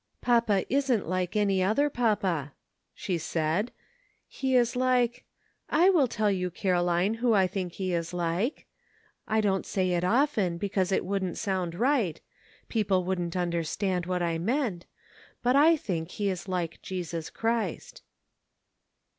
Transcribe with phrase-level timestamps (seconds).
[0.19, 2.53] "Papa isn't like any other papa,"
[2.95, 3.71] she said.
[4.27, 5.25] "He is like—
[5.75, 8.65] Z will tell you, Caroline, who I think he is like.
[9.27, 12.19] I don't say it often because it wouldn't sound right—
[12.67, 14.87] people wouldn't understand what I meant—
[15.43, 18.01] but I think he is like Jesus Christ."